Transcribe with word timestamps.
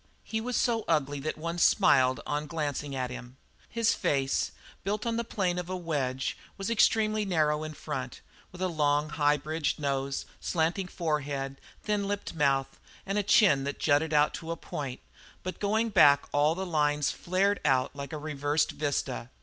He 0.23 0.41
was 0.41 0.57
so 0.57 0.83
ugly 0.87 1.19
that 1.19 1.37
one 1.37 1.59
smiled 1.59 2.21
on 2.25 2.47
glancing 2.47 2.95
at 2.95 3.11
him. 3.11 3.37
His 3.69 3.93
face, 3.93 4.51
built 4.83 5.05
on 5.05 5.15
the 5.15 5.23
plan 5.23 5.59
of 5.59 5.69
a 5.69 5.75
wedge, 5.77 6.35
was 6.57 6.71
extremely 6.71 7.23
narrow 7.23 7.63
in 7.63 7.75
front, 7.75 8.21
with 8.51 8.63
a 8.63 8.67
long, 8.67 9.09
high 9.09 9.37
bridged 9.37 9.77
nose, 9.79 10.25
slanting 10.39 10.87
forehead, 10.87 11.61
thin 11.83 12.07
lipped 12.07 12.33
mouth, 12.33 12.79
and 13.05 13.19
a 13.19 13.21
chin 13.21 13.63
that 13.65 13.77
jutted 13.77 14.11
out 14.11 14.33
to 14.33 14.49
a 14.49 14.57
point, 14.57 15.01
but 15.43 15.59
going 15.59 15.89
back 15.89 16.25
all 16.31 16.55
the 16.55 16.65
lines 16.65 17.11
flared 17.11 17.59
out 17.63 17.95
like 17.95 18.11
a 18.11 18.17
reversed 18.17 18.71
vista. 18.71 19.29